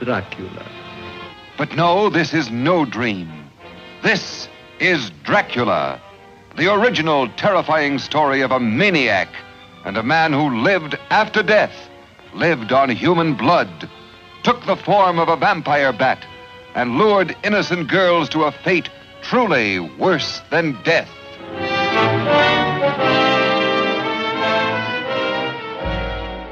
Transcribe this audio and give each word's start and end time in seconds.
Dracula. 0.00 0.66
But 1.56 1.76
no, 1.76 2.08
this 2.08 2.32
is 2.32 2.50
no 2.50 2.84
dream. 2.84 3.30
This 4.02 4.48
is 4.78 5.10
Dracula, 5.24 6.00
the 6.56 6.72
original 6.72 7.28
terrifying 7.36 7.98
story 7.98 8.40
of 8.40 8.50
a 8.50 8.58
maniac 8.58 9.28
and 9.84 9.96
a 9.96 10.02
man 10.02 10.32
who 10.32 10.62
lived 10.62 10.98
after 11.10 11.42
death, 11.42 11.88
lived 12.34 12.72
on 12.72 12.88
human 12.88 13.34
blood, 13.34 13.88
took 14.42 14.64
the 14.64 14.76
form 14.76 15.18
of 15.18 15.28
a 15.28 15.36
vampire 15.36 15.92
bat, 15.92 16.24
and 16.74 16.96
lured 16.96 17.36
innocent 17.44 17.88
girls 17.88 18.28
to 18.30 18.44
a 18.44 18.52
fate 18.52 18.88
truly 19.22 19.80
worse 19.80 20.40
than 20.50 20.78
death. 20.82 21.10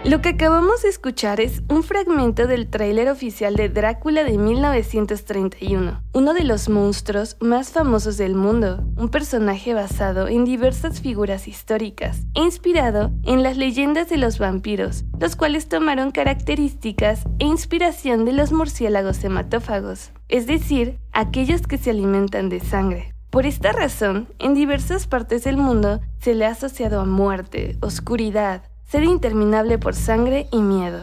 Lo 0.09 0.23
que 0.23 0.31
acabamos 0.31 0.81
de 0.81 0.89
escuchar 0.89 1.39
es 1.39 1.61
un 1.69 1.83
fragmento 1.83 2.47
del 2.47 2.71
tráiler 2.71 3.11
oficial 3.11 3.57
de 3.57 3.69
Drácula 3.69 4.25
de 4.25 4.39
1931, 4.39 6.03
uno 6.15 6.33
de 6.33 6.45
los 6.45 6.71
monstruos 6.71 7.37
más 7.41 7.73
famosos 7.73 8.17
del 8.17 8.35
mundo, 8.35 8.83
un 8.97 9.11
personaje 9.11 9.75
basado 9.75 10.27
en 10.27 10.47
diversas 10.47 11.03
figuras 11.03 11.47
históricas 11.47 12.23
e 12.35 12.41
inspirado 12.41 13.11
en 13.25 13.43
las 13.43 13.59
leyendas 13.59 14.09
de 14.09 14.17
los 14.17 14.39
vampiros, 14.39 15.05
los 15.21 15.37
cuales 15.37 15.69
tomaron 15.69 16.11
características 16.11 17.25
e 17.39 17.45
inspiración 17.45 18.25
de 18.25 18.33
los 18.33 18.51
murciélagos 18.51 19.23
hematófagos, 19.25 20.13
es 20.31 20.47
decir, 20.47 20.99
aquellos 21.13 21.67
que 21.67 21.77
se 21.77 21.91
alimentan 21.91 22.49
de 22.49 22.61
sangre. 22.61 23.15
Por 23.29 23.45
esta 23.45 23.73
razón, 23.73 24.27
en 24.39 24.55
diversas 24.55 25.07
partes 25.07 25.45
del 25.45 25.59
mundo 25.59 26.01
se 26.19 26.35
le 26.35 26.47
ha 26.47 26.53
asociado 26.53 26.99
a 26.99 27.05
muerte, 27.05 27.77
oscuridad, 27.83 28.63
ser 28.89 29.05
interminable 29.05 29.77
por 29.77 29.95
sangre 29.95 30.49
y 30.51 30.63
miedo. 30.63 31.01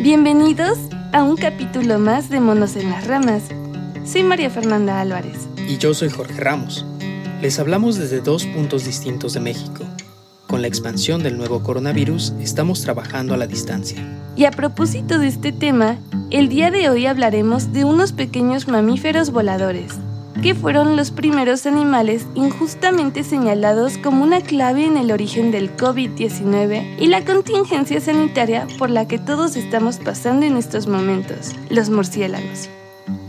Bienvenidos 0.00 0.76
a 1.12 1.22
un 1.22 1.36
capítulo 1.36 2.00
más 2.00 2.28
de 2.30 2.40
Monos 2.40 2.74
en 2.74 2.90
las 2.90 3.06
Ramas. 3.06 3.44
Soy 4.04 4.24
María 4.24 4.50
Fernanda 4.50 5.00
Álvarez. 5.00 5.46
Y 5.68 5.78
yo 5.78 5.94
soy 5.94 6.10
Jorge 6.10 6.40
Ramos. 6.40 6.84
Les 7.40 7.60
hablamos 7.60 7.96
desde 7.96 8.20
dos 8.20 8.44
puntos 8.46 8.84
distintos 8.84 9.34
de 9.34 9.40
México. 9.40 9.84
Con 10.48 10.62
la 10.62 10.68
expansión 10.68 11.22
del 11.22 11.38
nuevo 11.38 11.62
coronavirus 11.62 12.32
estamos 12.40 12.82
trabajando 12.82 13.32
a 13.32 13.36
la 13.36 13.46
distancia. 13.46 14.04
Y 14.34 14.46
a 14.46 14.50
propósito 14.50 15.20
de 15.20 15.28
este 15.28 15.52
tema, 15.52 15.96
el 16.30 16.48
día 16.48 16.72
de 16.72 16.88
hoy 16.88 17.06
hablaremos 17.06 17.72
de 17.72 17.84
unos 17.84 18.10
pequeños 18.10 18.66
mamíferos 18.66 19.30
voladores, 19.30 19.92
que 20.40 20.54
fueron 20.54 20.96
los 20.96 21.10
primeros 21.10 21.66
animales 21.66 22.26
injustamente 22.34 23.24
señalados 23.24 23.98
como 23.98 24.24
una 24.24 24.40
clave 24.40 24.86
en 24.86 24.96
el 24.96 25.10
origen 25.10 25.50
del 25.50 25.76
COVID-19 25.76 26.96
y 26.98 27.06
la 27.08 27.24
contingencia 27.24 28.00
sanitaria 28.00 28.66
por 28.78 28.90
la 28.90 29.06
que 29.06 29.18
todos 29.18 29.56
estamos 29.56 29.98
pasando 29.98 30.46
en 30.46 30.56
estos 30.56 30.86
momentos, 30.86 31.52
los 31.68 31.90
murciélagos. 31.90 32.68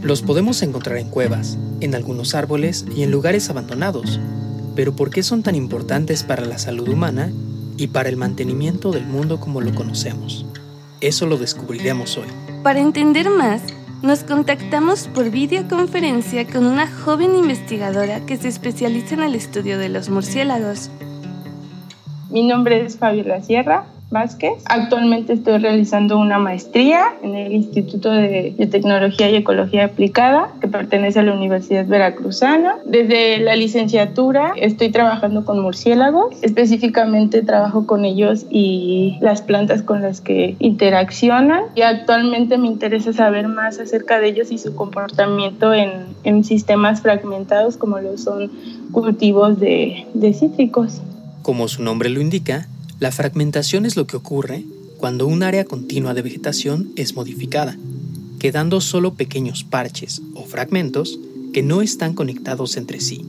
Los 0.02 0.22
podemos 0.22 0.62
encontrar 0.62 0.98
en 0.98 1.10
cuevas, 1.10 1.58
en 1.82 1.96
algunos 1.96 2.36
árboles 2.36 2.86
y 2.96 3.04
en 3.04 3.12
lugares 3.12 3.50
abandonados. 3.50 4.20
Pero 4.76 4.96
¿por 4.96 5.10
qué 5.10 5.24
son 5.24 5.44
tan 5.44 5.56
importantes 5.56 6.24
para 6.24 6.46
la 6.46 6.58
salud 6.58 6.88
humana 6.90 7.32
y 7.78 7.88
para 7.88 8.10
el 8.10 8.18
mantenimiento 8.18 8.92
del 8.92 9.06
mundo 9.06 9.40
como 9.40 9.62
lo 9.62 9.74
conocemos? 9.74 10.46
Eso 11.00 11.26
lo 11.26 11.38
descubriremos 11.38 12.18
hoy. 12.18 12.28
Para 12.64 12.80
entender 12.80 13.30
más, 13.30 13.62
nos 14.04 14.26
contactamos 14.26 15.08
por 15.08 15.32
videoconferencia 15.32 16.46
con 16.46 16.66
una 16.66 16.88
joven 16.88 17.38
investigadora 17.38 18.26
que 18.26 18.36
se 18.36 18.50
especializa 18.50 19.16
en 19.16 19.24
el 19.24 19.34
estudio 19.34 19.80
de 19.80 19.88
los 19.88 20.10
murciélagos. 20.10 20.92
Mi 22.30 22.46
nombre 22.46 22.86
es 22.86 22.98
Fabiola 22.98 23.42
Sierra 23.42 23.86
Vázquez. 24.14 24.54
Actualmente 24.66 25.34
estoy 25.34 25.58
realizando 25.58 26.18
una 26.18 26.40
maestría 26.40 27.04
en 27.22 27.36
el 27.36 27.52
Instituto 27.52 28.12
de 28.12 28.54
Biotecnología 28.58 29.30
y 29.30 29.36
Ecología 29.36 29.86
Aplicada, 29.86 30.54
que 30.62 30.70
pertenece 30.70 31.20
a 31.20 31.24
la 31.24 31.34
Universidad 31.34 31.86
Veracruzana. 31.86 32.78
Desde 32.86 33.40
la 33.40 33.58
licenciatura 33.58 34.54
estoy 34.56 34.92
trabajando 34.92 35.44
con 35.44 35.60
murciélagos, 35.60 36.36
específicamente 36.42 37.42
trabajo 37.42 37.86
con 37.86 38.06
ellos 38.06 38.46
y 38.50 39.18
las 39.20 39.42
plantas 39.42 39.82
con 39.82 40.02
las 40.02 40.22
que 40.22 40.56
interaccionan. 40.60 41.64
Y 41.76 41.82
actualmente 41.82 42.58
me 42.58 42.68
interesa 42.68 43.12
saber 43.12 43.48
más 43.48 43.80
acerca 43.80 44.20
de 44.20 44.30
ellos 44.30 44.52
y 44.52 44.58
su 44.58 44.76
comportamiento 44.76 45.74
en, 45.74 45.90
en 46.24 46.44
sistemas 46.44 47.02
fragmentados 47.02 47.78
como 47.78 48.00
lo 48.00 48.18
son 48.18 48.52
cultivos 48.92 49.60
de, 49.60 50.06
de 50.14 50.34
cítricos. 50.34 51.02
Como 51.42 51.68
su 51.68 51.84
nombre 51.84 52.10
lo 52.10 52.22
indica, 52.22 52.68
la 53.04 53.12
fragmentación 53.12 53.86
es 53.86 53.98
lo 53.98 54.08
que 54.08 54.16
ocurre 54.16 54.64
cuando 54.96 55.28
un 55.28 55.44
área 55.44 55.66
continua 55.66 56.14
de 56.14 56.22
vegetación 56.22 56.94
es 56.96 57.18
modificada, 57.18 57.78
quedando 58.40 58.80
solo 58.80 59.16
pequeños 59.16 59.66
parches 59.66 60.22
o 60.36 60.46
fragmentos 60.46 61.20
que 61.52 61.64
no 61.64 61.82
están 61.82 62.14
conectados 62.14 62.78
entre 62.78 63.02
sí. 63.02 63.26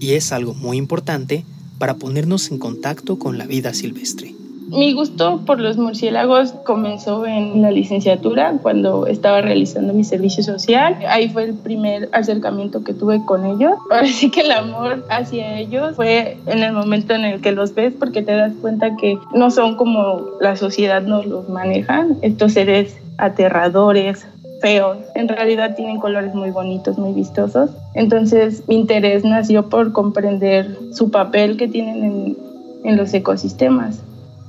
Y 0.00 0.14
es 0.14 0.32
algo 0.32 0.54
muy 0.54 0.76
importante 0.76 1.44
para 1.78 1.98
ponernos 1.98 2.50
en 2.50 2.58
contacto 2.58 3.16
con 3.16 3.38
la 3.38 3.46
vida 3.46 3.74
silvestre. 3.74 4.34
Mi 4.68 4.92
gusto 4.94 5.42
por 5.46 5.60
los 5.60 5.76
murciélagos 5.76 6.50
comenzó 6.64 7.24
en 7.24 7.62
la 7.62 7.70
licenciatura 7.70 8.54
cuando 8.60 9.06
estaba 9.06 9.40
realizando 9.40 9.94
mi 9.94 10.02
servicio 10.02 10.42
social. 10.42 10.98
Ahí 11.08 11.28
fue 11.28 11.44
el 11.44 11.54
primer 11.54 12.08
acercamiento 12.10 12.82
que 12.82 12.92
tuve 12.92 13.24
con 13.24 13.46
ellos. 13.46 13.74
Ahora 13.90 14.08
sí 14.08 14.28
que 14.28 14.40
el 14.40 14.50
amor 14.50 15.04
hacia 15.08 15.60
ellos 15.60 15.94
fue 15.94 16.38
en 16.46 16.64
el 16.64 16.72
momento 16.72 17.14
en 17.14 17.24
el 17.24 17.40
que 17.40 17.52
los 17.52 17.74
ves 17.74 17.94
porque 17.96 18.22
te 18.22 18.32
das 18.32 18.54
cuenta 18.60 18.96
que 18.96 19.18
no 19.32 19.52
son 19.52 19.76
como 19.76 20.30
la 20.40 20.56
sociedad 20.56 21.02
nos 21.02 21.26
los 21.26 21.48
manejan. 21.48 22.18
Estos 22.22 22.54
seres 22.54 22.96
aterradores, 23.18 24.26
feos. 24.60 24.98
En 25.14 25.28
realidad 25.28 25.76
tienen 25.76 26.00
colores 26.00 26.34
muy 26.34 26.50
bonitos, 26.50 26.98
muy 26.98 27.12
vistosos. 27.12 27.70
Entonces 27.94 28.64
mi 28.66 28.74
interés 28.74 29.24
nació 29.24 29.68
por 29.68 29.92
comprender 29.92 30.76
su 30.92 31.12
papel 31.12 31.56
que 31.56 31.68
tienen 31.68 32.02
en, 32.02 32.36
en 32.82 32.96
los 32.96 33.14
ecosistemas. 33.14 34.02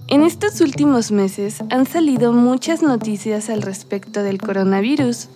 En 0.09 0.23
estos 0.23 0.62
últimos 0.62 1.12
meses 1.12 1.62
han 1.69 1.85
salido 1.85 2.31
muchas 2.31 2.81
noticias 2.81 3.50
al 3.50 3.62
respecto 3.62 4.23
del 4.23 4.38
coronavirus. 4.38 5.28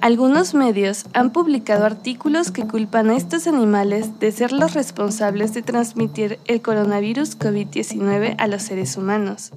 Algunos 0.00 0.54
medios 0.54 1.06
han 1.12 1.30
publicado 1.30 1.86
artículos 1.86 2.50
que 2.50 2.66
culpan 2.66 3.10
a 3.10 3.16
estos 3.16 3.46
animales 3.46 4.18
de 4.18 4.32
ser 4.32 4.50
los 4.50 4.74
responsables 4.74 5.54
de 5.54 5.62
transmitir 5.62 6.40
el 6.46 6.60
coronavirus 6.60 7.38
COVID-19 7.38 8.34
a 8.38 8.48
los 8.48 8.62
seres 8.62 8.96
humanos. 8.96 9.52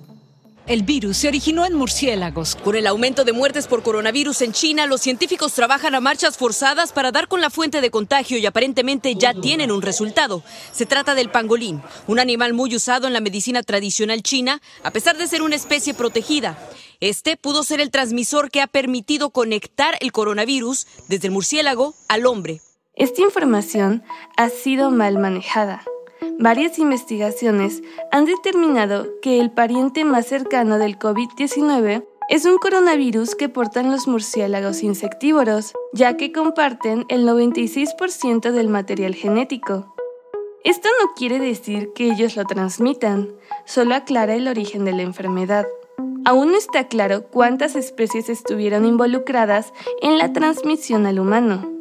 El 0.68 0.82
virus 0.82 1.18
se 1.18 1.28
originó 1.28 1.64
en 1.64 1.76
murciélagos. 1.76 2.56
Con 2.56 2.76
el 2.76 2.88
aumento 2.88 3.24
de 3.24 3.34
muertes 3.34 3.68
por 3.68 3.84
coronavirus 3.84 4.42
en 4.42 4.52
China, 4.52 4.88
los 4.88 5.00
científicos 5.00 5.54
trabajan 5.54 5.94
a 5.94 6.00
marchas 6.00 6.38
forzadas 6.38 6.92
para 6.92 7.12
dar 7.12 7.28
con 7.28 7.40
la 7.40 7.52
fuente 7.52 7.82
de 7.82 7.92
contagio 7.92 8.40
y 8.40 8.48
aparentemente 8.48 9.14
ya 9.14 9.36
tienen 9.36 9.72
un 9.72 9.84
resultado. 9.84 10.42
Se 10.72 10.88
trata 10.88 11.14
del 11.14 11.30
pangolín, 11.30 11.84
un 12.08 12.18
animal 12.18 12.54
muy 12.54 12.76
usado 12.76 13.06
en 13.06 13.14
la 13.14 13.22
medicina 13.22 13.62
tradicional 13.62 14.24
china, 14.24 14.60
a 14.82 14.90
pesar 14.90 15.18
de 15.18 15.28
ser 15.28 15.44
una 15.44 15.56
especie 15.56 15.94
protegida. 15.94 16.58
Este 17.00 17.38
pudo 17.38 17.62
ser 17.64 17.80
el 17.80 17.92
transmisor 17.92 18.50
que 18.50 18.62
ha 18.62 18.68
permitido 18.68 19.30
conectar 19.30 19.96
el 20.00 20.12
coronavirus 20.12 20.88
desde 21.08 21.28
el 21.28 21.34
murciélago 21.34 21.94
al 22.08 22.26
hombre. 22.26 22.62
Esta 22.96 23.22
información 23.22 24.04
ha 24.36 24.50
sido 24.50 24.90
mal 24.90 25.20
manejada. 25.20 25.84
Varias 26.38 26.80
investigaciones 26.80 27.82
han 28.12 28.26
determinado 28.26 29.08
que 29.22 29.40
el 29.40 29.52
pariente 29.52 30.04
más 30.04 30.28
cercano 30.28 30.78
del 30.78 31.00
COVID-19 31.00 32.06
es 32.30 32.46
un 32.46 32.58
coronavirus 32.58 33.36
que 33.36 33.48
portan 33.48 33.90
los 33.90 34.08
murciélagos 34.08 34.84
insectívoros, 34.84 35.74
ya 35.94 36.18
que 36.18 36.34
comparten 36.34 37.06
el 37.08 37.26
96% 37.26 38.52
del 38.52 38.68
material 38.68 39.16
genético. 39.16 39.96
Esto 40.66 40.90
no 41.02 41.14
quiere 41.16 41.40
decir 41.40 41.92
que 41.96 42.12
ellos 42.12 42.36
lo 42.36 42.44
transmitan, 42.44 43.30
solo 43.66 43.96
aclara 43.96 44.36
el 44.36 44.50
origen 44.50 44.84
de 44.84 44.92
la 44.92 45.04
enfermedad. 45.04 45.66
Aún 46.26 46.52
no 46.52 46.58
está 46.58 46.88
claro 46.88 47.28
cuántas 47.28 47.76
especies 47.76 48.28
estuvieron 48.30 48.84
involucradas 48.84 49.72
en 50.02 50.18
la 50.18 50.34
transmisión 50.34 51.06
al 51.06 51.20
humano. 51.20 51.75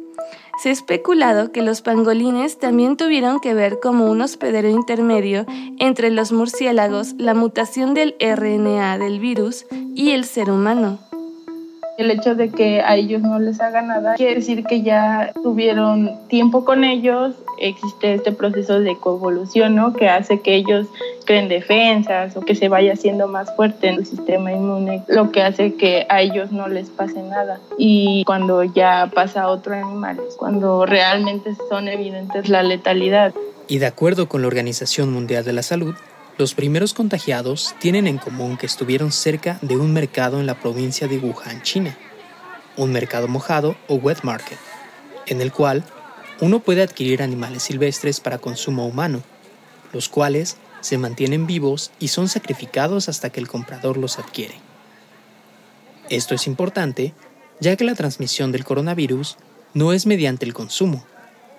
Se 0.57 0.69
ha 0.69 0.71
especulado 0.71 1.51
que 1.51 1.61
los 1.61 1.81
pangolines 1.81 2.57
también 2.59 2.97
tuvieron 2.97 3.39
que 3.39 3.53
ver 3.53 3.79
como 3.79 4.09
un 4.09 4.21
hospedero 4.21 4.69
intermedio 4.69 5.45
entre 5.79 6.09
los 6.11 6.31
murciélagos, 6.31 7.13
la 7.17 7.33
mutación 7.33 7.93
del 7.93 8.15
RNA 8.19 8.97
del 8.97 9.19
virus 9.19 9.65
y 9.93 10.11
el 10.11 10.25
ser 10.25 10.49
humano. 10.49 10.99
El 11.97 12.11
hecho 12.11 12.35
de 12.35 12.49
que 12.49 12.81
a 12.81 12.95
ellos 12.95 13.21
no 13.21 13.39
les 13.39 13.61
haga 13.61 13.81
nada 13.81 14.15
quiere 14.15 14.35
decir 14.35 14.63
que 14.65 14.81
ya 14.81 15.31
tuvieron 15.41 16.11
tiempo 16.27 16.65
con 16.65 16.83
ellos, 16.83 17.35
existe 17.57 18.15
este 18.15 18.31
proceso 18.31 18.79
de 18.79 18.97
coevolución, 18.99 19.75
¿no? 19.75 19.93
Que 19.93 20.09
hace 20.09 20.41
que 20.41 20.55
ellos 20.55 20.87
creen 21.25 21.47
defensas 21.47 22.35
o 22.35 22.41
que 22.41 22.55
se 22.55 22.69
vaya 22.69 22.93
haciendo 22.93 23.27
más 23.27 23.55
fuerte 23.55 23.87
en 23.87 23.95
el 23.95 24.05
sistema 24.05 24.51
inmune, 24.51 25.03
lo 25.07 25.31
que 25.31 25.41
hace 25.41 25.75
que 25.75 26.05
a 26.09 26.21
ellos 26.21 26.51
no 26.51 26.67
les 26.67 26.89
pase 26.89 27.21
nada. 27.23 27.59
Y 27.77 28.23
cuando 28.25 28.63
ya 28.63 29.09
pasa 29.13 29.47
otro 29.47 29.73
animal, 29.73 30.19
cuando 30.37 30.85
realmente 30.85 31.55
son 31.69 31.87
evidentes 31.87 32.49
la 32.49 32.63
letalidad. 32.63 33.33
Y 33.67 33.79
de 33.79 33.87
acuerdo 33.87 34.27
con 34.27 34.41
la 34.41 34.47
Organización 34.47 35.11
Mundial 35.11 35.43
de 35.43 35.53
la 35.53 35.63
Salud, 35.63 35.95
Los 36.37 36.53
primeros 36.53 36.93
contagiados 36.93 37.75
tienen 37.79 38.07
en 38.07 38.17
común 38.17 38.57
que 38.57 38.65
estuvieron 38.65 39.13
cerca 39.13 39.57
de 39.61 39.77
un 39.77 39.93
mercado 39.93 40.37
en 40.41 40.45
la 40.45 40.59
provincia 40.59 41.07
de 41.07 41.17
Wuhan, 41.17 41.61
China, 41.61 41.97
un 42.75 42.91
mercado 42.91 43.29
mojado 43.29 43.77
o 43.87 43.95
wet 43.95 44.21
market, 44.23 44.57
en 45.27 45.39
el 45.39 45.53
cual 45.53 45.85
uno 46.41 46.59
puede 46.59 46.81
adquirir 46.83 47.23
animales 47.23 47.63
silvestres 47.63 48.19
para 48.19 48.39
consumo 48.39 48.85
humano, 48.85 49.23
los 49.93 50.09
cuales 50.09 50.57
se 50.81 50.97
mantienen 50.97 51.47
vivos 51.47 51.91
y 51.99 52.09
son 52.09 52.27
sacrificados 52.27 53.07
hasta 53.07 53.29
que 53.29 53.39
el 53.39 53.47
comprador 53.47 53.95
los 53.95 54.19
adquiere. 54.19 54.55
Esto 56.09 56.35
es 56.35 56.47
importante 56.47 57.13
ya 57.61 57.77
que 57.77 57.85
la 57.85 57.95
transmisión 57.95 58.51
del 58.51 58.65
coronavirus 58.65 59.37
no 59.73 59.93
es 59.93 60.05
mediante 60.05 60.45
el 60.45 60.53
consumo, 60.53 61.05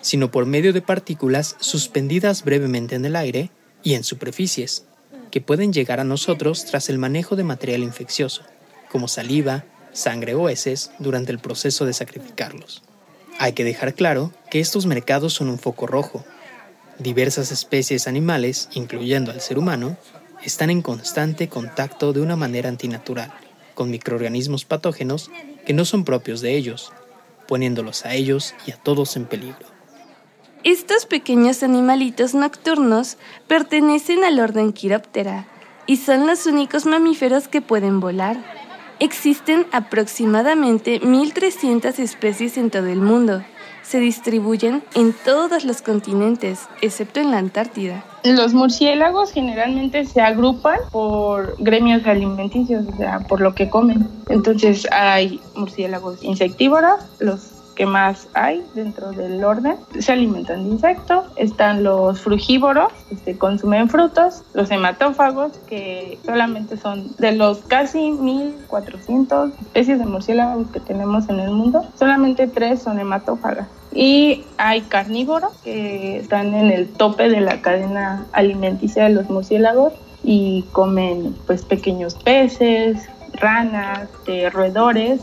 sino 0.03 0.31
por 0.31 0.45
medio 0.45 0.75
de 0.75 0.83
partículas 0.83 1.57
suspendidas 1.61 2.45
brevemente 2.45 2.95
en 2.95 3.07
el 3.07 3.17
aire 3.17 3.51
y 3.83 3.95
en 3.95 4.05
superficies, 4.05 4.85
que 5.31 5.41
pueden 5.41 5.73
llegar 5.73 6.01
a 6.01 6.05
nosotros 6.05 6.65
tras 6.65 6.89
el 6.89 6.99
manejo 6.99 7.37
de 7.37 7.45
material 7.45 7.83
infeccioso, 7.83 8.43
como 8.91 9.09
saliva, 9.09 9.65
sangre 9.93 10.35
o 10.35 10.49
heces 10.49 10.91
durante 10.99 11.33
el 11.33 11.39
proceso 11.39 11.85
de 11.85 11.93
sacrificarlos. 11.93 12.83
Hay 13.39 13.53
que 13.53 13.65
dejar 13.65 13.95
claro 13.95 14.33
que 14.51 14.61
estos 14.61 14.87
mercados 14.87 15.35
son 15.35 15.49
un 15.49 15.59
foco 15.59 15.87
rojo. 15.87 16.25
Diversas 16.99 17.53
especies 17.53 18.07
animales, 18.09 18.69
incluyendo 18.73 19.31
al 19.31 19.41
ser 19.41 19.59
humano, 19.59 19.97
están 20.43 20.71
en 20.71 20.83
constante 20.83 21.49
contacto 21.49 22.13
de 22.13 22.21
una 22.21 22.37
manera 22.37 22.69
antinatural 22.69 23.33
con 23.77 23.91
microorganismos 23.91 24.65
patógenos 24.65 25.31
que 25.67 25.75
no 25.75 25.85
son 25.85 26.05
propios 26.05 26.41
de 26.41 26.57
ellos, 26.57 26.93
poniéndolos 27.47 28.07
a 28.07 28.15
ellos 28.15 28.55
y 28.67 28.73
a 28.73 28.77
todos 28.77 29.17
en 29.17 29.27
peligro. 29.27 29.76
Estos 30.67 31.07
pequeños 31.07 31.63
animalitos 31.63 32.35
nocturnos 32.35 33.19
pertenecen 33.47 34.25
al 34.25 34.41
orden 34.41 34.73
Chiroptera 34.73 35.47
y 35.87 35.99
son 35.99 36.27
los 36.27 36.45
únicos 36.47 36.87
mamíferos 36.87 37.47
que 37.47 37.63
pueden 37.63 38.01
volar. 38.01 38.37
Existen 38.99 39.65
aproximadamente 39.71 41.01
1.300 41.01 42.01
especies 42.01 42.59
en 42.59 42.71
todo 42.71 42.89
el 42.89 43.01
mundo. 43.01 43.45
Se 43.83 44.01
distribuyen 44.01 44.83
en 44.97 45.13
todos 45.13 45.65
los 45.65 45.83
continentes, 45.83 46.63
excepto 46.83 47.21
en 47.21 47.31
la 47.31 47.39
Antártida. 47.39 48.05
Los 48.25 48.53
murciélagos 48.53 49.31
generalmente 49.31 50.05
se 50.05 50.21
agrupan 50.21 50.81
por 50.91 51.55
gremios 51.61 52.05
alimenticios, 52.07 52.85
o 52.93 52.97
sea, 52.97 53.21
por 53.21 53.41
lo 53.41 53.55
que 53.55 53.71
comen. 53.71 54.09
Entonces 54.29 54.85
hay 54.91 55.41
murciélagos 55.55 56.25
insectívoros, 56.25 56.99
los 57.21 57.56
que 57.77 57.87
más 57.87 58.27
hay 58.35 58.65
dentro 58.75 59.13
del 59.13 59.45
orden. 59.45 59.77
Se 60.01 60.13
alimentan 60.13 60.65
de 60.65 60.71
insectos, 60.71 61.27
están 61.37 61.85
los 61.85 62.21
frugívoros, 62.21 62.93
este, 63.11 63.39
consumen 63.39 63.89
frutos, 63.89 64.43
los 64.55 64.71
hematófagos, 64.71 65.53
que 65.69 66.19
solamente 66.25 66.77
son 66.77 67.15
de 67.19 67.33
los 67.33 67.59
casi 67.59 68.11
1400 68.11 69.51
especies 69.61 69.99
de 69.99 70.07
murciélagos 70.07 70.69
que 70.71 70.81
tenemos 70.81 71.29
en 71.29 71.39
el 71.39 71.51
mundo, 71.51 71.85
solamente 71.99 72.49
tres 72.49 72.83
son 72.83 72.99
hematófagas. 72.99 73.69
Y 73.93 74.45
hay 74.59 74.83
carnívoros 74.83 75.53
que 75.63 76.19
están 76.19 76.55
en 76.55 76.71
el 76.71 76.89
tope 76.89 77.29
de 77.29 77.41
la 77.41 77.63
cadena 77.63 78.27
alimenticia 78.33 79.05
de 79.05 79.11
los 79.11 79.31
murciélagos 79.31 79.93
y 80.23 80.65
comen 80.73 81.35
pues 81.47 81.65
pequeños 81.65 82.15
peces, 82.15 83.09
ranas, 83.35 84.09
eh, 84.27 84.51
roedores 84.51 85.21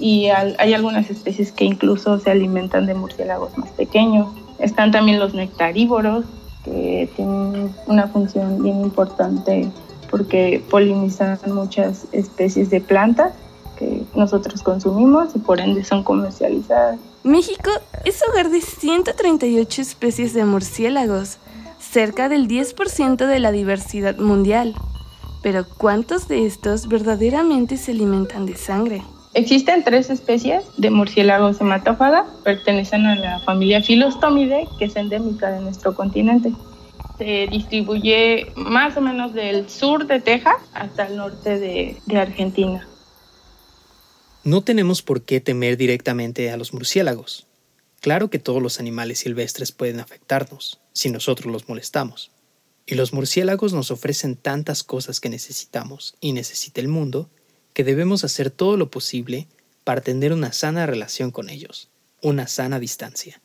y 0.00 0.28
hay 0.28 0.74
algunas 0.74 1.10
especies 1.10 1.52
que 1.52 1.64
incluso 1.64 2.18
se 2.18 2.30
alimentan 2.30 2.86
de 2.86 2.94
murciélagos 2.94 3.56
más 3.58 3.70
pequeños. 3.70 4.28
Están 4.58 4.90
también 4.90 5.20
los 5.20 5.34
nectarívoros, 5.34 6.24
que 6.64 7.08
tienen 7.16 7.74
una 7.86 8.08
función 8.08 8.62
bien 8.62 8.80
importante 8.80 9.70
porque 10.10 10.62
polinizan 10.68 11.38
muchas 11.46 12.06
especies 12.12 12.70
de 12.70 12.80
plantas 12.80 13.32
que 13.78 14.02
nosotros 14.14 14.62
consumimos 14.62 15.34
y 15.34 15.38
por 15.38 15.60
ende 15.60 15.84
son 15.84 16.02
comercializadas. 16.02 16.98
México 17.22 17.70
es 18.04 18.20
hogar 18.28 18.50
de 18.50 18.60
138 18.60 19.82
especies 19.82 20.34
de 20.34 20.44
murciélagos, 20.44 21.38
cerca 21.78 22.28
del 22.28 22.48
10% 22.48 23.26
de 23.26 23.38
la 23.38 23.52
diversidad 23.52 24.16
mundial. 24.18 24.74
Pero 25.42 25.64
¿cuántos 25.78 26.28
de 26.28 26.44
estos 26.44 26.88
verdaderamente 26.88 27.76
se 27.76 27.92
alimentan 27.92 28.44
de 28.46 28.56
sangre? 28.56 29.02
Existen 29.32 29.84
tres 29.84 30.10
especies 30.10 30.64
de 30.76 30.90
murciélagos 30.90 31.60
hematófaga, 31.60 32.26
pertenecen 32.42 33.06
a 33.06 33.14
la 33.14 33.40
familia 33.40 33.80
Philostomidae, 33.80 34.66
que 34.78 34.86
es 34.86 34.96
endémica 34.96 35.50
de 35.52 35.60
nuestro 35.60 35.94
continente. 35.94 36.52
Se 37.16 37.46
distribuye 37.48 38.50
más 38.56 38.96
o 38.96 39.00
menos 39.00 39.32
del 39.32 39.68
sur 39.68 40.06
de 40.06 40.20
Texas 40.20 40.56
hasta 40.74 41.06
el 41.06 41.16
norte 41.16 41.58
de 41.58 42.18
Argentina. 42.18 42.88
No 44.42 44.62
tenemos 44.62 45.02
por 45.02 45.22
qué 45.22 45.40
temer 45.40 45.76
directamente 45.76 46.50
a 46.50 46.56
los 46.56 46.72
murciélagos. 46.72 47.46
Claro 48.00 48.30
que 48.30 48.38
todos 48.38 48.62
los 48.62 48.80
animales 48.80 49.18
silvestres 49.18 49.70
pueden 49.70 50.00
afectarnos 50.00 50.80
si 50.92 51.10
nosotros 51.10 51.52
los 51.52 51.68
molestamos. 51.68 52.32
Y 52.86 52.94
los 52.94 53.12
murciélagos 53.12 53.74
nos 53.74 53.90
ofrecen 53.90 54.36
tantas 54.36 54.82
cosas 54.82 55.20
que 55.20 55.28
necesitamos 55.28 56.16
y 56.20 56.32
necesita 56.32 56.80
el 56.80 56.88
mundo 56.88 57.28
que 57.72 57.84
debemos 57.84 58.24
hacer 58.24 58.50
todo 58.50 58.76
lo 58.76 58.90
posible 58.90 59.46
para 59.84 60.00
tener 60.00 60.32
una 60.32 60.52
sana 60.52 60.86
relación 60.86 61.30
con 61.30 61.48
ellos, 61.48 61.88
una 62.22 62.46
sana 62.46 62.78
distancia. 62.78 63.40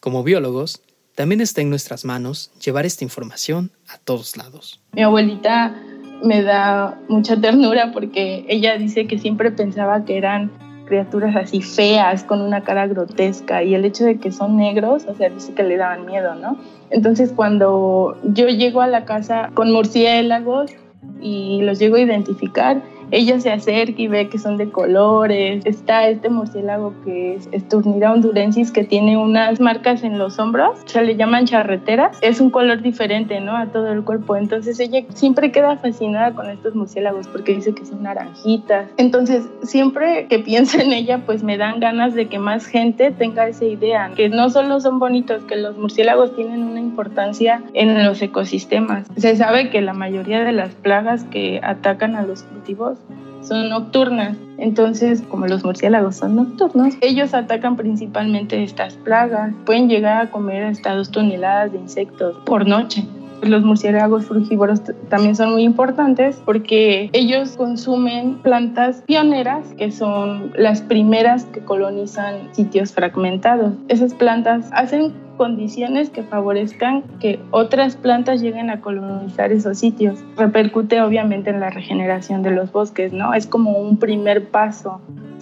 Como 0.00 0.24
biólogos, 0.24 0.82
también 1.14 1.40
está 1.40 1.60
en 1.60 1.70
nuestras 1.70 2.04
manos 2.04 2.50
llevar 2.64 2.86
esta 2.86 3.04
información 3.04 3.70
a 3.88 3.98
todos 3.98 4.36
lados. 4.36 4.80
Mi 4.92 5.02
abuelita 5.02 5.74
me 6.22 6.42
da 6.42 6.98
mucha 7.08 7.40
ternura 7.40 7.92
porque 7.92 8.44
ella 8.48 8.78
dice 8.78 9.06
que 9.06 9.18
siempre 9.18 9.50
pensaba 9.50 10.04
que 10.04 10.16
eran 10.16 10.50
criaturas 10.86 11.36
así 11.36 11.62
feas, 11.62 12.24
con 12.24 12.42
una 12.42 12.64
cara 12.64 12.86
grotesca, 12.86 13.62
y 13.62 13.74
el 13.74 13.84
hecho 13.84 14.04
de 14.04 14.18
que 14.18 14.30
son 14.32 14.56
negros, 14.56 15.04
o 15.06 15.14
sea, 15.14 15.30
dice 15.30 15.54
que 15.54 15.62
le 15.62 15.76
daban 15.76 16.04
miedo, 16.06 16.34
¿no? 16.34 16.58
Entonces 16.90 17.32
cuando 17.32 18.18
yo 18.24 18.48
llego 18.48 18.82
a 18.82 18.86
la 18.86 19.04
casa 19.04 19.50
con 19.54 19.72
murciélagos 19.72 20.70
y 21.20 21.62
los 21.62 21.78
llego 21.78 21.96
a 21.96 22.00
identificar, 22.00 22.82
ella 23.12 23.38
se 23.40 23.52
acerca 23.52 24.00
y 24.00 24.08
ve 24.08 24.28
que 24.28 24.38
son 24.38 24.56
de 24.56 24.70
colores. 24.70 25.66
Está 25.66 26.08
este 26.08 26.30
murciélago 26.30 26.94
que 27.04 27.34
es 27.34 27.48
Esturnida 27.52 28.10
hondurensis 28.10 28.72
que 28.72 28.84
tiene 28.84 29.18
unas 29.18 29.60
marcas 29.60 30.02
en 30.02 30.18
los 30.18 30.38
hombros, 30.38 30.80
se 30.86 31.02
le 31.02 31.14
llaman 31.14 31.44
charreteras. 31.44 32.16
Es 32.22 32.40
un 32.40 32.48
color 32.48 32.80
diferente, 32.80 33.38
¿no? 33.40 33.54
A 33.54 33.66
todo 33.66 33.92
el 33.92 34.02
cuerpo. 34.02 34.34
Entonces 34.36 34.80
ella 34.80 35.04
siempre 35.12 35.52
queda 35.52 35.76
fascinada 35.76 36.32
con 36.32 36.48
estos 36.48 36.74
murciélagos 36.74 37.28
porque 37.28 37.54
dice 37.54 37.74
que 37.74 37.84
son 37.84 38.02
naranjitas. 38.02 38.88
Entonces 38.96 39.46
siempre 39.62 40.26
que 40.28 40.38
pienso 40.52 40.80
en 40.80 40.94
ella, 40.94 41.18
pues 41.26 41.42
me 41.42 41.58
dan 41.58 41.80
ganas 41.80 42.14
de 42.14 42.28
que 42.28 42.38
más 42.38 42.64
gente 42.64 43.10
tenga 43.10 43.46
esa 43.46 43.66
idea, 43.66 44.10
que 44.16 44.30
no 44.30 44.48
solo 44.48 44.80
son 44.80 44.98
bonitos, 44.98 45.44
que 45.44 45.56
los 45.56 45.76
murciélagos 45.76 46.34
tienen 46.34 46.62
una 46.62 46.80
importancia 46.80 47.62
en 47.74 48.04
los 48.04 48.22
ecosistemas. 48.22 49.06
Se 49.18 49.36
sabe 49.36 49.68
que 49.68 49.82
la 49.82 49.92
mayoría 49.92 50.42
de 50.44 50.52
las 50.52 50.74
plagas 50.76 51.24
que 51.24 51.60
atacan 51.62 52.16
a 52.16 52.22
los 52.22 52.44
cultivos 52.44 53.01
son 53.42 53.68
nocturnas. 53.68 54.36
Entonces, 54.58 55.22
como 55.22 55.46
los 55.46 55.64
murciélagos 55.64 56.16
son 56.16 56.36
nocturnos, 56.36 56.94
ellos 57.00 57.34
atacan 57.34 57.76
principalmente 57.76 58.62
estas 58.62 58.94
plagas. 58.94 59.52
Pueden 59.66 59.88
llegar 59.88 60.22
a 60.22 60.30
comer 60.30 60.64
hasta 60.64 60.94
dos 60.94 61.10
toneladas 61.10 61.72
de 61.72 61.78
insectos 61.78 62.36
por 62.44 62.66
noche. 62.66 63.04
Los 63.42 63.64
murciélagos 63.64 64.26
frugívoros 64.26 64.82
también 65.08 65.34
son 65.34 65.50
muy 65.50 65.64
importantes 65.64 66.40
porque 66.44 67.10
ellos 67.12 67.56
consumen 67.56 68.36
plantas 68.36 69.02
pioneras 69.04 69.74
que 69.76 69.90
son 69.90 70.52
las 70.56 70.80
primeras 70.80 71.46
que 71.46 71.58
colonizan 71.58 72.54
sitios 72.54 72.92
fragmentados. 72.92 73.74
Esas 73.88 74.14
plantas 74.14 74.70
hacen 74.72 75.12
condiciones 75.36 76.10
que 76.10 76.22
favorezcan 76.22 77.02
que 77.20 77.40
otras 77.50 77.96
plantas 77.96 78.40
lleguen 78.40 78.70
a 78.70 78.80
colonizar 78.80 79.52
esos 79.52 79.78
sitios. 79.78 80.18
Repercute 80.36 81.00
obviamente 81.02 81.50
en 81.50 81.60
la 81.60 81.70
regeneración 81.70 82.42
de 82.42 82.50
los 82.50 82.72
bosques, 82.72 83.12
¿no? 83.12 83.34
Es 83.34 83.46
como 83.46 83.72
un 83.72 83.96
primer 83.96 84.48
paso 84.48 85.00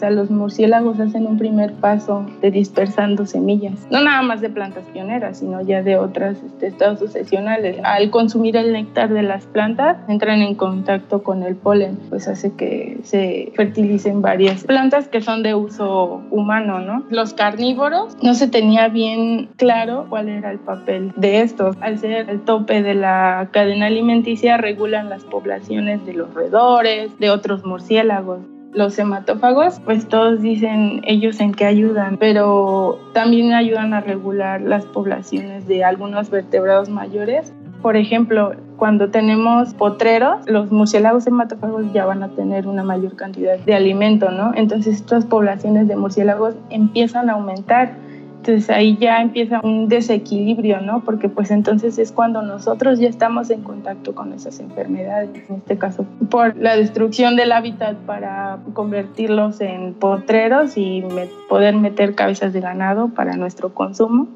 los 0.09 0.31
murciélagos 0.31 0.99
hacen 1.01 1.27
un 1.27 1.37
primer 1.37 1.75
paso 1.75 2.25
de 2.41 2.51
dispersando 2.51 3.27
semillas, 3.27 3.87
no 3.91 4.03
nada 4.03 4.23
más 4.23 4.41
de 4.41 4.49
plantas 4.49 4.85
pioneras, 4.93 5.39
sino 5.39 5.61
ya 5.61 5.83
de 5.83 5.99
otras 5.99 6.39
este, 6.43 6.69
estados 6.69 7.01
sucesionales. 7.01 7.79
Al 7.83 8.11
consumir 8.11 8.57
el 8.57 8.73
néctar 8.73 9.11
de 9.11 9.23
las 9.23 9.45
plantas, 9.47 9.99
entran 10.09 10.41
en 10.41 10.55
contacto 10.55 11.23
con 11.23 11.43
el 11.43 11.57
polen, 11.57 11.99
pues 12.09 12.29
hace 12.29 12.53
que 12.55 13.01
se 13.03 13.53
fertilicen 13.55 14.23
varias 14.23 14.65
plantas 14.65 15.09
que 15.09 15.21
son 15.21 15.43
de 15.43 15.55
uso 15.55 16.23
humano, 16.31 16.81
¿no? 16.81 17.05
Los 17.11 17.35
carnívoros, 17.35 18.17
no 18.23 18.35
se 18.35 18.49
tenía 18.49 18.89
bien 18.89 19.51
claro 19.57 20.07
cuál 20.09 20.29
era 20.29 20.51
el 20.51 20.61
papel 20.61 21.13
de 21.17 21.43
estos. 21.43 21.77
Al 21.81 21.99
ser 21.99 22.31
el 22.31 22.41
tope 22.43 22.83
de 22.83 22.95
la 22.95 23.49
cadena 23.51 23.87
alimenticia, 23.87 24.57
regulan 24.57 25.11
las 25.11 25.25
poblaciones 25.25 26.07
de 26.07 26.15
los 26.15 26.33
roedores, 26.33 27.19
de 27.19 27.31
otros 27.31 27.65
murciélagos 27.65 28.39
los 28.73 28.99
hematófagos, 28.99 29.81
pues 29.81 30.07
todos 30.09 30.41
dicen 30.43 31.01
ellos 31.05 31.41
en 31.41 31.53
qué 31.53 31.65
ayudan, 31.65 32.17
pero 32.19 32.99
también 33.13 33.53
ayudan 33.53 33.95
a 33.95 34.01
regular 34.01 34.61
las 34.61 34.85
poblaciones 34.85 35.67
de 35.67 35.85
algunos 35.85 36.31
vertebrados 36.31 36.89
mayores 36.89 37.53
Por 37.83 37.97
ejemplo, 37.97 38.53
cuando 38.77 39.11
tenemos 39.11 39.73
potreros, 39.73 40.47
los 40.47 40.71
murciélagos 40.71 41.27
hematófagos 41.27 41.91
ya 41.95 42.05
van 42.05 42.23
a 42.23 42.29
tener 42.29 42.67
una 42.67 42.83
mayor 42.83 43.17
cantidad 43.17 43.59
de 43.59 43.75
alimento, 43.75 44.31
¿no? 44.31 44.53
Entonces 44.55 44.97
estas 44.97 45.25
poblaciones 45.25 45.89
de 45.89 45.97
murciélagos 45.97 46.55
empiezan 46.69 47.31
a 47.31 47.35
aumentar 47.35 47.95
entonces 48.41 48.71
ahí 48.71 48.97
ya 48.99 49.21
empieza 49.21 49.61
un 49.63 49.89
desequilibrio, 49.89 50.81
¿no? 50.81 51.05
Porque 51.05 51.29
pues 51.29 51.51
entonces 51.51 51.99
es 51.99 52.11
cuando 52.11 52.41
nosotros 52.41 52.99
ya 52.99 53.07
estamos 53.07 53.51
en 53.51 53.63
contacto 53.63 54.15
con 54.15 54.33
esas 54.33 54.61
enfermedades, 54.61 55.29
en 55.51 55.57
este 55.57 55.77
caso 55.77 56.07
por 56.31 56.57
la 56.57 56.75
destrucción 56.75 57.37
del 57.37 57.53
hábitat 57.53 57.99
para 58.07 58.59
convertirlos 58.73 59.61
en 59.61 59.93
potreros 59.93 60.79
y 60.79 61.05
poder 61.51 61.77
meter 61.77 62.15
cabezas 62.15 62.55
de 62.55 62.63
ganado 62.63 63.09
para 63.09 63.37
nuestro 63.37 63.75
consumo. 63.75 64.27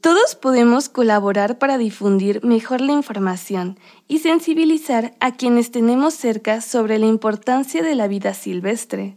Todos 0.00 0.34
podemos 0.34 0.88
colaborar 0.88 1.58
para 1.58 1.78
difundir 1.78 2.44
mejor 2.44 2.80
la 2.80 2.92
información 2.92 3.78
y 4.08 4.18
sensibilizar 4.18 5.14
a 5.20 5.32
quienes 5.32 5.70
tenemos 5.70 6.14
cerca 6.14 6.60
sobre 6.60 6.98
la 6.98 7.06
importancia 7.06 7.84
de 7.84 7.94
la 7.94 8.08
vida 8.08 8.34
silvestre. 8.34 9.16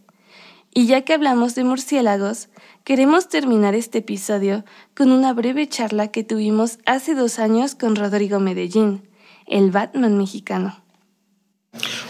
Y 0.78 0.86
ya 0.86 1.02
que 1.02 1.16
hablamos 1.16 1.56
de 1.56 1.64
murciélagos, 1.64 2.50
queremos 2.84 3.30
terminar 3.30 3.74
este 3.74 3.98
episodio 3.98 4.64
con 4.96 5.12
una 5.12 5.34
breve 5.34 5.68
charla 5.68 6.10
que 6.10 6.24
tuvimos 6.24 6.78
hace 6.86 7.16
dos 7.16 7.40
años 7.40 7.74
con 7.74 7.96
Rodrigo 7.96 8.40
Medellín, 8.40 9.02
el 9.48 9.72
Batman 9.72 10.20
mexicano. 10.20 10.80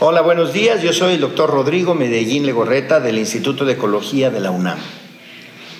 Hola, 0.01 0.19
buenos 0.19 0.51
días. 0.51 0.81
Yo 0.81 0.91
soy 0.91 1.13
el 1.13 1.21
doctor 1.21 1.49
Rodrigo 1.49 1.95
Medellín 1.95 2.45
Legorreta 2.45 2.99
del 2.99 3.17
Instituto 3.17 3.63
de 3.63 3.71
Ecología 3.71 4.31
de 4.31 4.41
la 4.41 4.51
UNAM. 4.51 4.79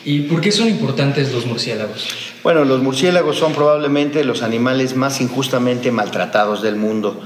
¿Y 0.06 0.22
por 0.22 0.40
qué 0.40 0.54
son 0.54 0.70
importantes 0.70 1.34
los 1.34 1.46
murciélagos? 1.46 2.08
Bueno, 2.42 2.64
los 2.64 2.82
murciélagos 2.82 3.36
son 3.38 3.52
probablemente 3.52 4.24
los 4.24 4.44
animales 4.44 4.96
más 4.96 5.20
injustamente 5.20 5.92
maltratados 5.92 6.62
del 6.62 6.78
mundo. 6.78 7.22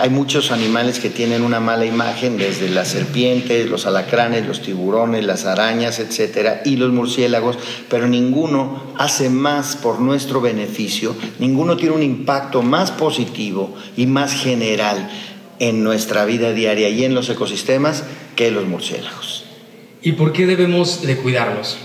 Hay 0.00 0.10
muchos 0.10 0.50
animales 0.50 0.98
que 0.98 1.10
tienen 1.10 1.42
una 1.42 1.60
mala 1.60 1.86
imagen, 1.86 2.36
desde 2.36 2.68
las 2.68 2.88
serpientes, 2.88 3.68
los 3.68 3.86
alacranes, 3.86 4.46
los 4.46 4.60
tiburones, 4.60 5.24
las 5.24 5.44
arañas, 5.44 5.98
etcétera, 5.98 6.62
y 6.64 6.76
los 6.76 6.92
murciélagos, 6.92 7.58
pero 7.88 8.06
ninguno 8.06 8.92
hace 8.98 9.30
más 9.30 9.76
por 9.76 10.00
nuestro 10.00 10.40
beneficio, 10.40 11.16
ninguno 11.38 11.76
tiene 11.76 11.94
un 11.94 12.02
impacto 12.02 12.62
más 12.62 12.90
positivo 12.90 13.74
y 13.96 14.06
más 14.06 14.32
general 14.32 15.10
en 15.58 15.82
nuestra 15.82 16.24
vida 16.24 16.52
diaria 16.52 16.88
y 16.88 17.04
en 17.04 17.14
los 17.14 17.28
ecosistemas 17.30 18.04
que 18.36 18.50
los 18.50 18.66
murciélagos. 18.66 19.44
¿Y 20.02 20.12
por 20.12 20.32
qué 20.32 20.46
debemos 20.46 21.02
de 21.02 21.16
cuidarlos? 21.16 21.78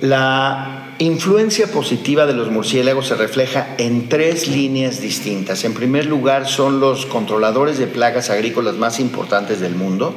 La 0.00 0.85
influencia 0.98 1.66
positiva 1.66 2.26
de 2.26 2.32
los 2.32 2.50
murciélagos 2.50 3.08
se 3.08 3.14
refleja 3.14 3.74
en 3.78 4.08
tres 4.08 4.48
líneas 4.48 5.00
distintas. 5.00 5.64
En 5.64 5.74
primer 5.74 6.06
lugar, 6.06 6.48
son 6.48 6.80
los 6.80 7.06
controladores 7.06 7.78
de 7.78 7.86
plagas 7.86 8.30
agrícolas 8.30 8.76
más 8.76 8.98
importantes 8.98 9.60
del 9.60 9.74
mundo, 9.74 10.14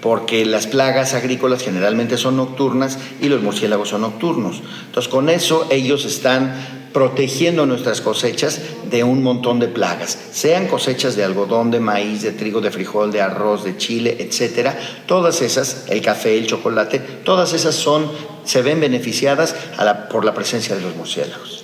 porque 0.00 0.44
las 0.44 0.66
plagas 0.66 1.14
agrícolas 1.14 1.62
generalmente 1.62 2.16
son 2.16 2.36
nocturnas 2.36 2.98
y 3.20 3.28
los 3.28 3.42
murciélagos 3.42 3.88
son 3.88 4.02
nocturnos. 4.02 4.62
Entonces, 4.86 5.10
con 5.10 5.28
eso 5.28 5.66
ellos 5.70 6.04
están 6.04 6.77
protegiendo 6.92 7.66
nuestras 7.66 8.00
cosechas 8.00 8.60
de 8.90 9.04
un 9.04 9.22
montón 9.22 9.58
de 9.58 9.68
plagas, 9.68 10.18
sean 10.32 10.66
cosechas 10.66 11.16
de 11.16 11.24
algodón, 11.24 11.70
de 11.70 11.80
maíz, 11.80 12.22
de 12.22 12.32
trigo, 12.32 12.60
de 12.60 12.70
frijol, 12.70 13.12
de 13.12 13.20
arroz, 13.20 13.64
de 13.64 13.76
chile, 13.76 14.16
etcétera. 14.20 14.78
Todas 15.06 15.42
esas, 15.42 15.86
el 15.88 16.02
café, 16.02 16.36
el 16.36 16.46
chocolate, 16.46 16.98
todas 16.98 17.52
esas 17.52 17.74
son 17.74 18.10
se 18.44 18.62
ven 18.62 18.80
beneficiadas 18.80 19.54
por 20.10 20.24
la 20.24 20.34
presencia 20.34 20.74
de 20.74 20.80
los 20.80 20.96
murciélagos. 20.96 21.57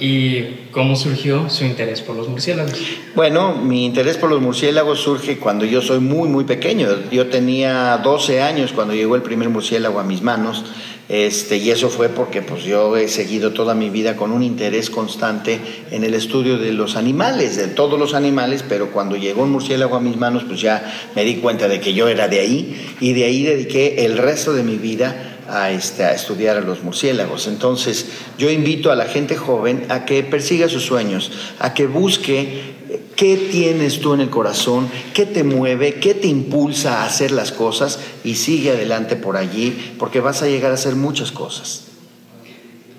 ¿Y 0.00 0.68
cómo 0.72 0.96
surgió 0.96 1.48
su 1.48 1.64
interés 1.64 2.02
por 2.02 2.16
los 2.16 2.28
murciélagos? 2.28 2.72
Bueno, 3.14 3.54
mi 3.54 3.86
interés 3.86 4.16
por 4.16 4.30
los 4.30 4.40
murciélagos 4.40 5.00
surge 5.00 5.38
cuando 5.38 5.64
yo 5.64 5.80
soy 5.80 6.00
muy, 6.00 6.28
muy 6.28 6.44
pequeño. 6.44 6.88
Yo 7.10 7.28
tenía 7.28 7.98
12 7.98 8.42
años 8.42 8.72
cuando 8.72 8.94
llegó 8.94 9.16
el 9.16 9.22
primer 9.22 9.48
murciélago 9.48 9.98
a 9.98 10.04
mis 10.04 10.22
manos. 10.22 10.64
Este, 11.08 11.58
y 11.58 11.70
eso 11.70 11.88
fue 11.88 12.08
porque 12.08 12.42
pues, 12.42 12.64
yo 12.64 12.96
he 12.96 13.06
seguido 13.06 13.52
toda 13.52 13.74
mi 13.74 13.90
vida 13.90 14.16
con 14.16 14.32
un 14.32 14.42
interés 14.42 14.90
constante 14.90 15.60
en 15.92 16.02
el 16.02 16.14
estudio 16.14 16.58
de 16.58 16.72
los 16.72 16.96
animales, 16.96 17.56
de 17.56 17.68
todos 17.68 17.98
los 17.98 18.12
animales, 18.12 18.64
pero 18.68 18.90
cuando 18.90 19.16
llegó 19.16 19.44
un 19.44 19.52
murciélago 19.52 19.94
a 19.94 20.00
mis 20.00 20.16
manos, 20.16 20.42
pues 20.44 20.60
ya 20.60 20.92
me 21.14 21.24
di 21.24 21.36
cuenta 21.36 21.68
de 21.68 21.78
que 21.80 21.94
yo 21.94 22.08
era 22.08 22.26
de 22.26 22.40
ahí 22.40 22.96
y 23.00 23.12
de 23.12 23.24
ahí 23.24 23.44
dediqué 23.44 24.04
el 24.04 24.18
resto 24.18 24.52
de 24.52 24.64
mi 24.64 24.78
vida 24.78 25.35
a, 25.48 25.70
este, 25.70 26.04
a 26.04 26.12
estudiar 26.12 26.56
a 26.56 26.60
los 26.60 26.82
murciélagos. 26.82 27.46
Entonces, 27.46 28.06
yo 28.38 28.50
invito 28.50 28.90
a 28.90 28.96
la 28.96 29.06
gente 29.06 29.36
joven 29.36 29.86
a 29.88 30.04
que 30.04 30.22
persiga 30.22 30.68
sus 30.68 30.84
sueños, 30.84 31.30
a 31.58 31.74
que 31.74 31.86
busque 31.86 32.74
eh, 32.88 33.00
qué 33.16 33.36
tienes 33.50 34.00
tú 34.00 34.14
en 34.14 34.20
el 34.20 34.30
corazón, 34.30 34.88
qué 35.14 35.26
te 35.26 35.44
mueve, 35.44 35.94
qué 35.94 36.14
te 36.14 36.28
impulsa 36.28 37.02
a 37.02 37.06
hacer 37.06 37.30
las 37.30 37.52
cosas 37.52 37.98
y 38.24 38.34
sigue 38.36 38.70
adelante 38.70 39.16
por 39.16 39.36
allí, 39.36 39.94
porque 39.98 40.20
vas 40.20 40.42
a 40.42 40.46
llegar 40.46 40.70
a 40.70 40.74
hacer 40.74 40.96
muchas 40.96 41.32
cosas. 41.32 41.84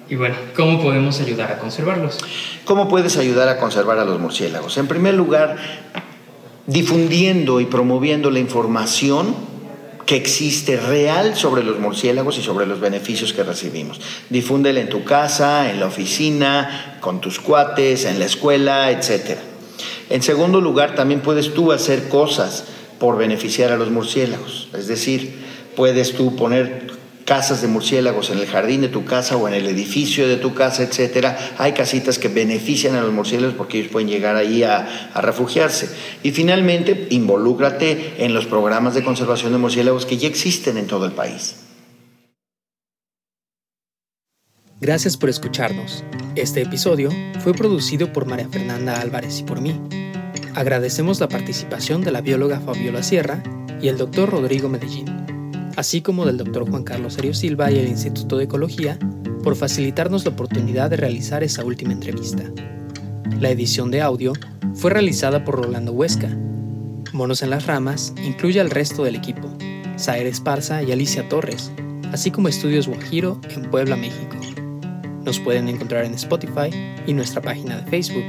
Y 0.09 0.15
bueno, 0.15 0.35
¿cómo 0.55 0.81
podemos 0.81 1.19
ayudar 1.19 1.51
a 1.51 1.59
conservarlos? 1.59 2.19
¿Cómo 2.63 2.87
puedes 2.87 3.17
ayudar 3.17 3.49
a 3.49 3.57
conservar 3.57 3.99
a 3.99 4.05
los 4.05 4.19
murciélagos? 4.19 4.77
En 4.77 4.87
primer 4.87 5.13
lugar, 5.13 5.57
difundiendo 6.65 7.59
y 7.59 7.65
promoviendo 7.65 8.31
la 8.31 8.39
información 8.39 9.35
que 10.07 10.15
existe 10.15 10.77
real 10.77 11.35
sobre 11.35 11.63
los 11.63 11.79
murciélagos 11.79 12.37
y 12.37 12.41
sobre 12.41 12.65
los 12.65 12.79
beneficios 12.79 13.33
que 13.33 13.43
recibimos. 13.43 13.99
Difúndela 14.29 14.79
en 14.79 14.87
tu 14.87 15.03
casa, 15.03 15.69
en 15.69 15.81
la 15.81 15.85
oficina, 15.85 16.97
con 17.01 17.19
tus 17.19 17.41
cuates, 17.41 18.05
en 18.05 18.17
la 18.17 18.25
escuela, 18.25 18.89
etc. 18.89 19.37
En 20.09 20.23
segundo 20.23 20.61
lugar, 20.61 20.95
también 20.95 21.19
puedes 21.19 21.53
tú 21.53 21.73
hacer 21.73 22.07
cosas 22.07 22.63
por 22.99 23.17
beneficiar 23.17 23.73
a 23.73 23.77
los 23.77 23.91
murciélagos. 23.91 24.69
Es 24.73 24.87
decir, 24.87 25.43
puedes 25.75 26.13
tú 26.13 26.37
poner 26.37 26.86
casas 27.27 27.61
de 27.61 27.67
murciélagos 27.67 28.29
en 28.29 28.39
el 28.39 28.47
jardín 28.47 28.79
de 28.79 28.87
tu 28.87 29.03
casa 29.03 29.35
o 29.35 29.49
en 29.49 29.53
el 29.53 29.67
edificio 29.67 30.29
de 30.29 30.37
tu 30.37 30.53
casa, 30.53 30.83
etcétera. 30.83 31.37
Hay 31.57 31.73
casitas 31.73 32.17
que 32.17 32.29
benefician 32.29 32.95
a 32.95 33.01
los 33.01 33.11
murciélagos 33.11 33.53
porque 33.55 33.79
ellos 33.79 33.91
pueden 33.91 34.07
llegar 34.07 34.37
ahí 34.37 34.63
a, 34.63 35.11
a, 35.13 35.19
refugiarse. 35.19 35.89
Y 36.23 36.31
finalmente, 36.31 37.07
involúcrate 37.09 38.23
en 38.23 38.33
los 38.33 38.45
programas 38.45 38.95
de 38.95 39.03
conservación 39.03 39.51
de 39.51 39.57
murciélagos 39.57 40.05
que 40.05 40.17
ya 40.17 40.29
existen 40.29 40.77
en 40.77 40.87
todo 40.87 41.05
el 41.05 41.11
país. 41.11 41.57
Gracias 44.79 45.17
por 45.17 45.29
escucharnos. 45.29 46.05
Este 46.35 46.61
episodio 46.61 47.09
fue 47.41 47.53
producido 47.53 48.13
por 48.13 48.25
María 48.25 48.47
Fernanda 48.47 49.01
Álvarez 49.01 49.41
y 49.41 49.43
por 49.43 49.59
mí. 49.59 49.77
Agradecemos 50.55 51.19
la 51.19 51.27
participación 51.27 52.03
de 52.03 52.11
la 52.11 52.21
bióloga 52.21 52.61
Fabiola 52.61 53.03
Sierra 53.03 53.43
y 53.81 53.89
el 53.89 53.97
doctor 53.97 54.29
Rodrigo 54.29 54.69
Medellín 54.69 55.36
así 55.77 56.01
como 56.01 56.25
del 56.25 56.37
Dr. 56.37 56.69
Juan 56.69 56.83
Carlos 56.83 57.13
Serio 57.13 57.33
Silva 57.33 57.71
y 57.71 57.77
el 57.77 57.87
Instituto 57.87 58.37
de 58.37 58.45
Ecología, 58.45 58.97
por 59.43 59.55
facilitarnos 59.55 60.25
la 60.25 60.31
oportunidad 60.31 60.89
de 60.89 60.97
realizar 60.97 61.43
esa 61.43 61.63
última 61.63 61.93
entrevista. 61.93 62.43
La 63.39 63.51
edición 63.51 63.91
de 63.91 64.01
audio 64.01 64.33
fue 64.73 64.91
realizada 64.91 65.45
por 65.45 65.63
Rolando 65.63 65.93
Huesca. 65.93 66.35
Monos 67.13 67.43
en 67.43 67.51
las 67.51 67.67
Ramas 67.67 68.13
incluye 68.25 68.59
al 68.59 68.71
resto 68.71 69.03
del 69.03 69.15
equipo, 69.15 69.47
Saer 69.95 70.25
Esparza 70.25 70.81
y 70.81 70.91
Alicia 70.91 71.29
Torres, 71.29 71.71
así 72.11 72.31
como 72.31 72.47
Estudios 72.47 72.87
Guajiro 72.87 73.39
en 73.55 73.69
Puebla, 73.69 73.95
México. 73.95 74.35
Nos 75.23 75.39
pueden 75.39 75.67
encontrar 75.67 76.05
en 76.05 76.15
Spotify 76.15 76.71
y 77.05 77.13
nuestra 77.13 77.41
página 77.41 77.81
de 77.81 77.89
Facebook. 77.89 78.25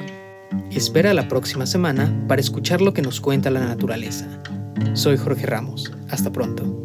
Espera 0.71 1.15
la 1.15 1.29
próxima 1.29 1.65
semana 1.65 2.13
para 2.29 2.43
escuchar 2.43 2.83
lo 2.83 2.93
que 2.93 3.03
nos 3.03 3.23
cuenta 3.23 3.51
la 3.51 3.65
naturaleza. 3.65 4.27
Soy 4.93 5.17
Jorge 5.17 5.47
Ramos. 5.47 5.91
Hasta 6.11 6.31
pronto. 6.31 6.85